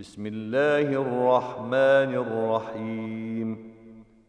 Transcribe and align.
بسم 0.00 0.26
الله 0.26 0.80
الرحمن 1.02 2.12
الرحيم 2.24 3.72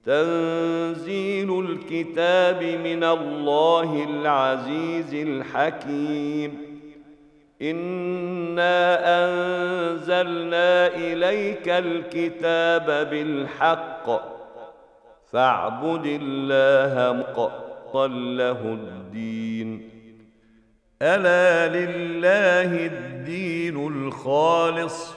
تنزيل 0.06 1.60
الكتاب 1.60 2.64
من 2.64 3.04
الله 3.04 4.04
العزيز 4.04 5.14
الحكيم 5.14 6.58
انا 7.62 9.00
انزلنا 9.26 10.88
اليك 10.88 11.70
الكتاب 11.70 13.10
بالحق 13.10 14.06
فاعبد 15.32 16.06
الله 16.06 17.14
مقتا 17.20 18.08
له 18.14 18.60
الدين 18.62 19.90
الا 21.02 21.68
لله 21.68 22.86
الدين 22.86 23.88
الخالص 23.88 25.17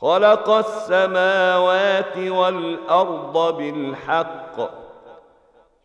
خلق 0.00 0.50
السماوات 0.50 2.18
والأرض 2.18 3.56
بالحق 3.56 4.86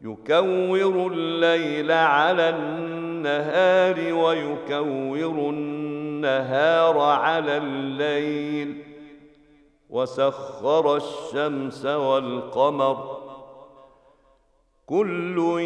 يكور 0.02 1.12
الليل 1.12 1.92
على 1.92 2.50
النهار 2.50 4.14
ويكور 4.14 5.50
النهار 5.50 7.00
على 7.00 7.58
الليل 7.58 8.84
وسخر 9.90 10.96
الشمس 10.96 11.86
والقمر. 11.86 13.18
كل 14.86 15.60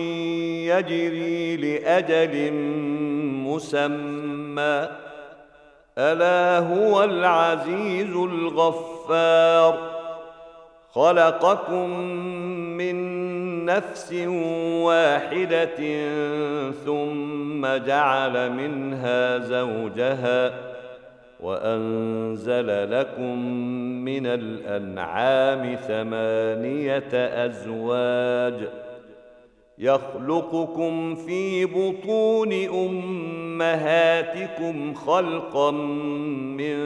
يجري 0.69 1.57
لأجل 1.57 2.53
مسمى. 3.43 5.04
ألا 5.97 6.59
هو 6.59 7.03
العزيز 7.03 8.15
الغفار. 8.15 9.95
خلقكم 10.91 11.89
من 12.77 12.95
نفس 13.65 14.13
واحدة 14.81 15.75
ثم 16.71 17.67
جعل 17.85 18.51
منها 18.51 19.38
زوجها 19.38 20.53
وأنزل 21.39 23.00
لكم 23.00 23.39
من 24.06 24.27
الأنعام 24.27 25.75
ثمانية 25.75 27.13
أزواج 27.45 28.67
يخلقكم 29.77 31.16
في 31.16 31.66
بطون 31.66 32.69
أمهاتكم 33.55 34.93
خلقا 34.93 35.71
من 35.71 36.77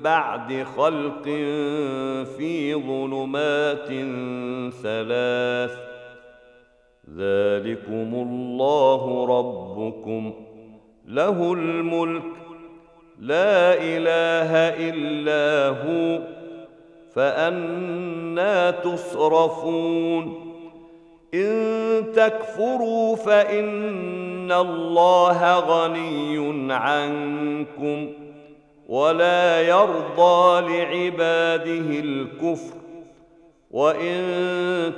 بعد 0.00 0.66
خلق 0.76 1.24
في 2.36 2.74
ظلمات 2.74 3.88
ثلاث 4.82 5.78
ذلكم 7.16 8.10
الله 8.14 9.26
ربكم 9.38 10.32
له 11.06 11.52
الملك 11.52 12.22
لا 13.20 13.74
إله 13.74 14.52
إلا 14.90 15.68
هو 15.68 16.22
فأنا 17.14 18.70
تصرفون 18.70 20.46
إن 21.34 22.04
تكفروا 22.12 23.16
فإن 23.16 24.25
الله 24.52 25.58
غني 25.58 26.72
عنكم 26.72 28.12
ولا 28.88 29.62
يرضى 29.62 30.60
لعباده 30.60 32.00
الكفر 32.00 32.74
وان 33.70 34.22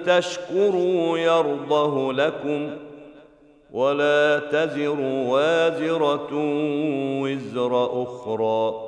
تشكروا 0.07 1.19
يرضه 1.19 2.13
لكم 2.13 2.71
ولا 3.73 4.39
تزر 4.39 5.01
وازره 5.01 6.29
وزر 7.23 8.03
أخرى 8.03 8.88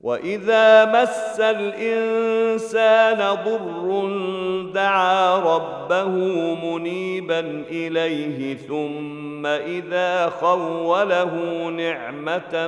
واذا 0.00 0.84
مس 0.84 1.40
الانسان 1.40 3.18
ضر 3.44 4.08
دعا 4.74 5.38
ربه 5.56 6.08
منيبا 6.64 7.40
اليه 7.70 8.56
ثم 8.56 9.46
اذا 9.46 10.26
خوله 10.28 11.34
نعمه 11.70 12.66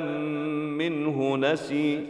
منه 0.79 1.37
نسي 1.37 2.07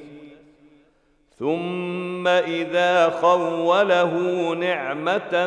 ثم 1.39 2.29
اذا 2.29 3.09
خوله 3.09 4.15
نعمه 4.55 5.47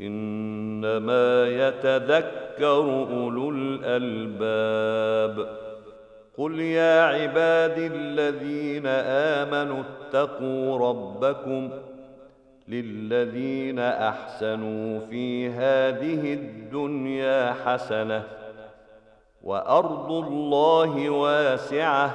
إنما 0.00 1.48
يتذكر 1.48 3.06
أولو 3.12 3.50
الألباب. 3.50 5.48
قل 6.38 6.60
يا 6.60 7.02
عبادي 7.02 7.86
الذين 7.86 8.86
آمنوا 8.86 9.82
اتقوا 9.82 10.78
ربكم 10.88 11.70
للذين 12.68 13.78
أحسنوا 13.78 15.00
في 15.00 15.48
هذه 15.48 16.34
الدنيا 16.34 17.54
حسنة 17.64 18.22
وأرض 19.42 20.12
الله 20.12 21.10
واسعة 21.10 22.14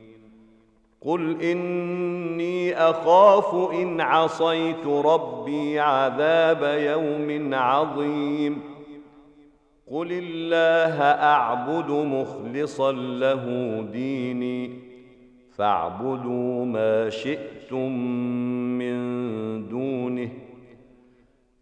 قل 1.05 1.41
اني 1.41 2.73
اخاف 2.73 3.71
ان 3.73 4.01
عصيت 4.01 4.87
ربي 4.87 5.79
عذاب 5.79 6.63
يوم 6.79 7.53
عظيم 7.53 8.61
قل 9.91 10.07
الله 10.11 11.01
اعبد 11.03 11.91
مخلصا 11.91 12.91
له 12.91 13.45
ديني 13.91 14.71
فاعبدوا 15.55 16.65
ما 16.65 17.09
شئتم 17.09 17.91
من 18.77 18.97
دونه 19.69 20.29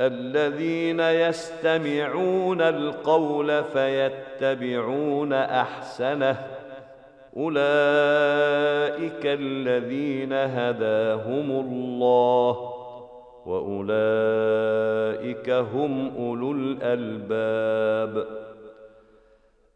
الذين 0.00 1.00
يستمعون 1.00 2.60
القول 2.60 3.64
فيتبعون 3.64 5.32
أحسنه. 5.32 6.46
أولئك 7.36 9.20
الذين 9.24 10.32
هداهم 10.32 11.50
الله 11.50 12.72
وأولئك 13.46 14.70
هم 15.50 16.12
أولو 16.18 16.52
الألباب. 16.52 18.26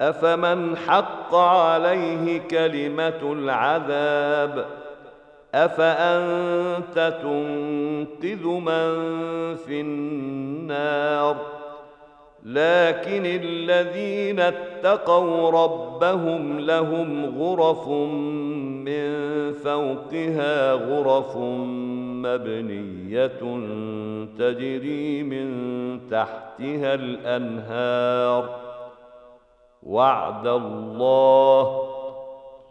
أفمن 0.00 0.76
حق 0.76 1.34
عليه 1.34 2.40
كلمة 2.40 3.32
العذاب؟ 3.32 4.83
أفأنت 5.54 7.14
تنقذ 7.22 8.46
من 8.46 8.94
في 9.56 9.80
النار؟ 9.80 11.36
لكن 12.44 13.26
الذين 13.26 14.40
اتقوا 14.40 15.50
ربهم 15.50 16.60
لهم 16.60 17.38
غرف 17.38 17.88
من 17.88 19.12
فوقها 19.52 20.72
غرف 20.72 21.36
مبنية 22.26 23.26
تجري 24.38 25.22
من 25.22 25.48
تحتها 26.10 26.94
الأنهار. 26.94 28.64
وعد 29.82 30.46
الله 30.46 31.93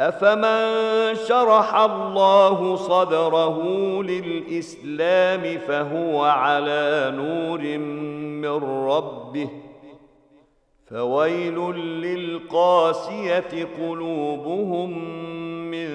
أفمن 0.00 1.14
شرح 1.28 1.74
الله 1.74 2.76
صدره 2.76 3.62
للإسلام 4.02 5.58
فهو 5.58 6.22
على 6.24 7.12
نور 7.16 7.78
من 8.42 8.64
ربه 8.88 9.48
فويل 10.86 11.58
للقاسية 11.76 13.68
قلوبهم 13.80 14.90
من 15.70 15.88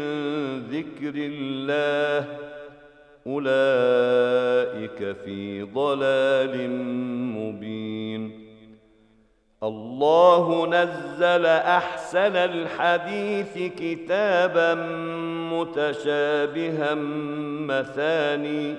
ذكر 0.60 1.14
الله 1.16 2.38
أولئك 3.28 5.16
في 5.26 5.62
ضلال 5.64 6.70
مبين 7.38 8.41
الله 9.64 10.68
نزل 10.68 11.46
أحسن 11.46 12.36
الحديث 12.36 13.74
كتابا 13.78 14.74
متشابها 15.54 16.94
مثاني 17.68 18.76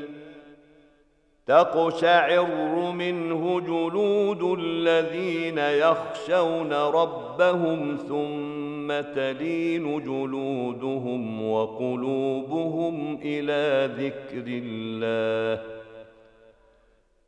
تقشعر 1.46 2.92
منه 2.92 3.60
جلود 3.60 4.58
الذين 4.58 5.58
يخشون 5.58 6.72
ربهم 6.72 7.96
ثم 7.96 9.12
تلين 9.14 10.00
جلودهم 10.04 11.50
وقلوبهم 11.50 13.18
إلى 13.24 13.90
ذكر 13.98 14.44
الله 14.46 15.81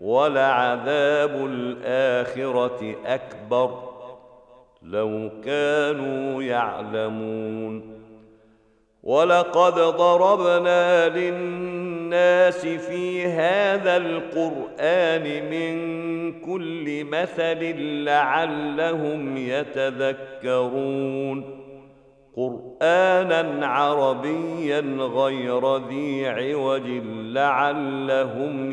ولعذاب 0.00 1.46
الآخرة 1.46 2.94
أكبر. 3.06 3.70
لو 4.82 5.30
كانوا 5.44 6.42
يعلمون. 6.42 7.94
ولقد 9.02 9.74
ضربنا 9.74 11.08
للناس 11.08 12.66
في 12.66 13.26
هذا 13.26 13.96
القرآن 13.96 15.50
من 15.50 15.74
كل 16.40 17.04
مثل 17.04 17.76
لعلهم 18.04 19.36
يتذكرون. 19.36 20.84
قرآنا 22.36 23.66
عربيا 23.66 24.80
غير 24.98 25.76
ذي 25.88 26.26
عوج 26.26 26.86
لعلهم 27.16 28.72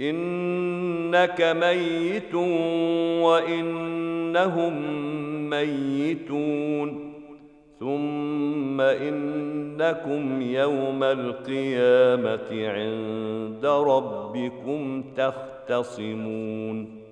إنك 0.00 1.56
ميت 1.60 2.34
وإنهم 3.24 4.74
ميتون. 5.50 7.12
ثم 7.80 8.80
إنكم 8.80 10.42
يوم 10.42 11.02
القيامة 11.02 12.68
عند 12.68 13.66
ربكم 13.66 15.04
تختصمون. 15.16 17.02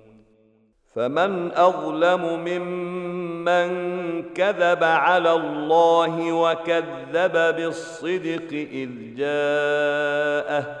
فمن 0.95 1.51
أظلم 1.51 2.39
ممن 2.45 3.69
كذب 4.33 4.83
على 4.83 5.33
الله 5.33 6.33
وكذب 6.33 7.55
بالصدق 7.55 8.47
إذ 8.51 8.89
جاءه 9.15 10.80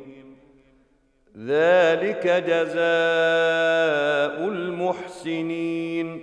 ذلك 1.45 2.27
جزاء 2.27 2.77
المحسنين. 4.47 6.21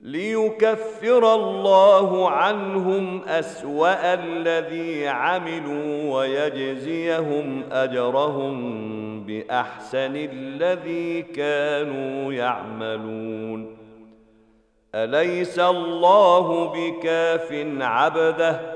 ليكفر 0.00 1.34
الله 1.34 2.30
عنهم 2.30 3.22
أسوأ 3.22 4.14
الذي 4.14 5.08
عملوا 5.08 6.14
ويجزيهم 6.14 7.64
أجرهم 7.72 8.56
بأحسن 9.26 10.16
الذي 10.16 11.22
كانوا 11.22 12.32
يعملون. 12.32 13.76
أليس 14.94 15.58
الله 15.58 16.64
بكاف 16.64 17.52
عبده؟ 17.80 18.75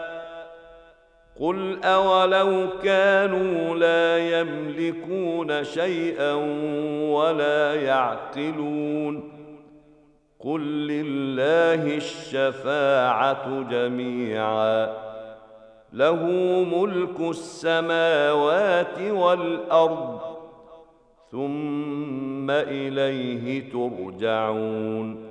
قل 1.41 1.83
اولو 1.83 2.67
كانوا 2.83 3.75
لا 3.75 4.39
يملكون 4.39 5.63
شيئا 5.63 6.33
ولا 7.13 7.75
يعقلون 7.75 9.31
قل 10.39 10.61
لله 10.87 11.97
الشفاعه 11.97 13.61
جميعا 13.69 14.93
له 15.93 16.25
ملك 16.73 17.19
السماوات 17.19 19.01
والارض 19.01 20.19
ثم 21.31 22.51
اليه 22.51 23.71
ترجعون 23.71 25.30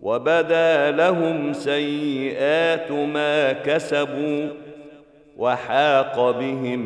وبدا 0.00 0.90
لهم 0.90 1.52
سيئات 1.52 2.90
ما 2.90 3.52
كسبوا 3.52 4.48
وحاق 5.36 6.30
بهم 6.30 6.80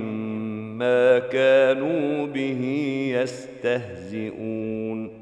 ما 0.78 1.18
كانوا 1.18 2.26
به 2.26 2.62
يستهزئون. 3.16 5.20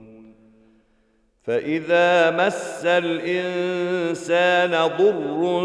فإذا 1.43 2.31
مس 2.31 2.83
الإنسان 2.85 4.71
ضر 4.99 5.65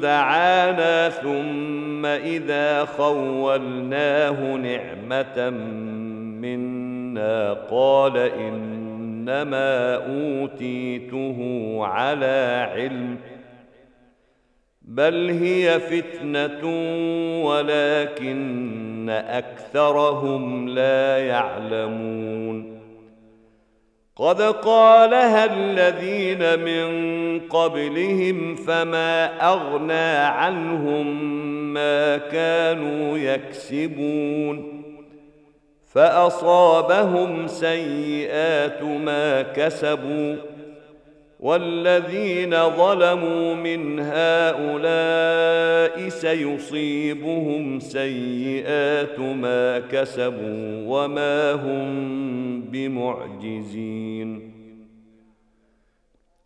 دعانا 0.00 1.08
ثم 1.08 2.06
إذا 2.06 2.84
خولناه 2.84 4.56
نعمة 4.56 5.50
منا 6.40 7.52
قال 7.52 8.16
إن 8.16 8.83
إنما 9.28 9.94
أوتيته 9.94 11.38
على 11.80 12.68
علم 12.72 13.16
بل 14.82 15.30
هي 15.30 15.80
فتنة 15.80 16.60
ولكن 17.44 19.10
أكثرهم 19.10 20.68
لا 20.68 21.18
يعلمون. 21.18 22.80
قد 24.16 24.42
قالها 24.42 25.44
الذين 25.44 26.64
من 26.64 27.40
قبلهم 27.40 28.54
فما 28.54 29.26
أغنى 29.48 30.16
عنهم 30.16 31.34
ما 31.74 32.16
كانوا 32.16 33.18
يكسبون. 33.18 34.83
فأصابهم 35.94 37.46
سيئات 37.46 38.82
ما 38.82 39.42
كسبوا 39.42 40.36
والذين 41.40 42.70
ظلموا 42.70 43.54
من 43.54 44.00
هؤلاء 44.00 46.08
سيصيبهم 46.08 47.80
سيئات 47.80 49.18
ما 49.18 49.78
كسبوا 49.78 50.84
وما 50.86 51.52
هم 51.52 52.60
بمعجزين 52.60 54.53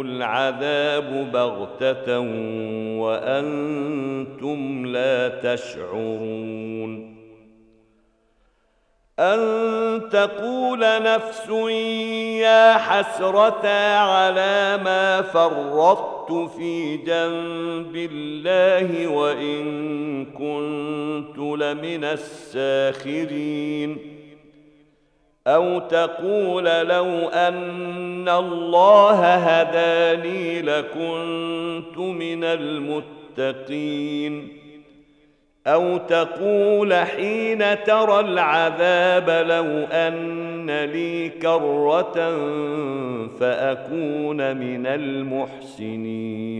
العذاب 0.00 1.30
بغتة 1.32 2.18
وأنتم 2.98 4.86
لا 4.86 5.28
تشعرون. 5.28 7.20
أن 9.18 9.40
تقول 10.12 11.02
نفس 11.02 11.50
يا 12.40 12.74
حسرة 12.74 13.68
على 13.96 14.80
ما 14.84 15.22
فرطت 15.22 16.32
في 16.56 16.96
جنب 16.96 18.10
الله 18.12 19.08
وإن 19.08 20.24
كنت 20.24 21.38
لمن 21.38 22.04
الساخرين. 22.04 24.09
أو 25.46 25.78
تقول 25.78 26.64
لو 26.64 27.28
أن 27.28 28.28
الله 28.28 29.34
هداني 29.34 30.62
لكنت 30.62 31.98
من 31.98 32.44
المتقين. 32.44 34.48
أو 35.66 35.96
تقول 35.96 36.94
حين 36.94 37.84
ترى 37.84 38.20
العذاب 38.20 39.30
لو 39.30 39.86
أن 39.92 40.84
لي 40.84 41.28
كرة 41.28 42.14
فأكون 43.40 44.56
من 44.56 44.86
المحسنين. 44.86 46.59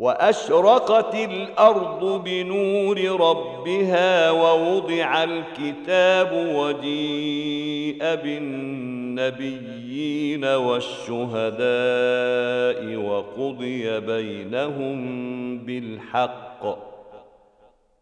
وأشرقت 0.00 1.14
الأرض 1.14 2.24
بنور 2.24 3.20
ربها 3.20 4.30
ووضع 4.30 5.24
الكتاب 5.24 6.32
وجيء 6.54 7.98
بالنبيين 8.14 9.64
والشهداء 10.44 11.60
وقضي 12.96 14.00
بينهم 14.00 14.98
بالحق 15.58 16.78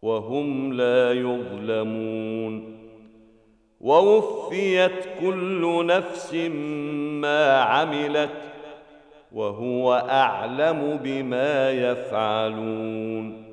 وهم 0.01 0.73
لا 0.73 1.13
يظلمون 1.13 2.79
ووفيت 3.81 5.05
كل 5.21 5.85
نفس 5.85 6.33
ما 7.21 7.61
عملت 7.61 8.48
وهو 9.31 9.93
أعلم 10.09 10.99
بما 11.03 11.71
يفعلون. 11.71 13.49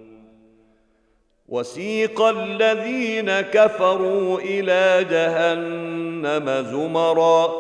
وسيق 1.48 2.22
الذين 2.22 3.40
كفروا 3.40 4.40
إلى 4.40 5.04
جهنم 5.10 6.64
زمرا 6.70 7.52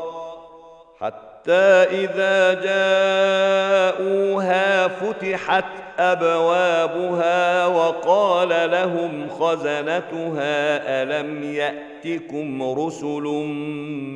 حتى 1.00 1.62
إذا 2.02 2.54
جاءوها 3.96 4.88
فتحت 4.88 5.85
أبوابها 5.98 7.66
وقال 7.66 8.70
لهم 8.70 9.28
خزنتها 9.28 11.02
ألم 11.02 11.42
يأتكم 11.42 12.62
رسل 12.62 13.22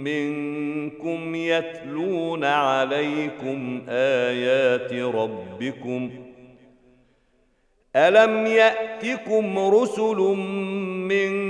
منكم 0.05 1.35
يتلون 1.35 2.45
عليكم 2.45 3.83
آيات 3.89 4.93
ربكم؟ 4.93 6.11
ألم 7.97 8.47
يأتكم 8.47 9.59
رسل 9.59 10.17
منكم 11.09 11.50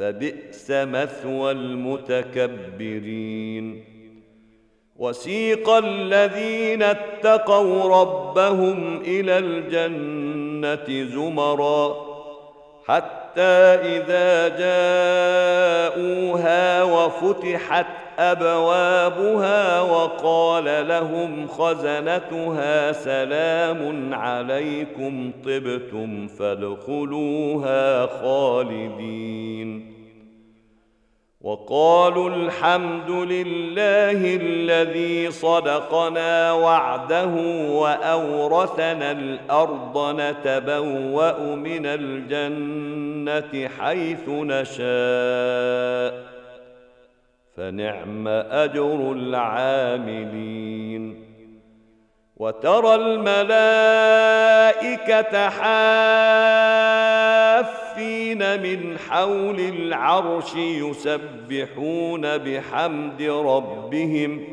فبئس 0.00 0.70
مثوى 0.70 1.50
المتكبرين. 1.50 3.04
وسيق 4.96 5.70
الذين 5.70 6.82
اتقوا 6.82 8.00
ربهم 8.00 9.00
إلى 9.00 9.38
الجنة 9.38 11.04
زمرا 11.14 12.10
حتى 12.86 13.40
إذا 13.96 14.48
جاءوها 15.98 16.82
وفتحت 16.82 17.86
أبوابها 18.20 19.80
وقال 19.80 20.88
لهم 20.88 21.46
خزنتها 21.46 22.92
سلام 22.92 24.14
عليكم 24.14 25.32
طبتم 25.44 26.26
فادخلوها 26.26 28.06
خالدين. 28.06 29.90
وقالوا 31.40 32.28
الحمد 32.28 33.10
لله 33.10 34.36
الذي 34.36 35.30
صدقنا 35.30 36.52
وعده 36.52 37.34
وأورثنا 37.70 39.10
الأرض 39.10 40.20
نتبوأ 40.20 41.54
من 41.54 41.86
الجنة 41.86 43.68
حيث 43.68 44.28
نشاء. 44.28 44.80
فنعم 47.56 48.28
أجر 48.28 49.12
العاملين. 49.12 50.80
وترى 52.36 52.94
الملائكة 52.94 54.30
حافين 55.48 56.42
من 58.62 58.98
حول 58.98 59.60
العرش 59.60 60.54
يسبحون 60.56 62.38
بحمد 62.38 63.22
ربهم 63.22 64.44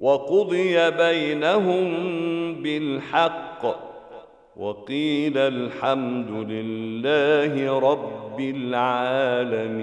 وقضي 0.00 0.90
بينهم 0.90 1.84
بالحق 2.62 3.92
وقيل 4.56 5.38
الحمد 5.38 6.30
لله 6.30 7.78
رب 7.78 8.40
العالمين. 8.40 9.82